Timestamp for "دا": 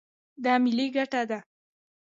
0.43-0.53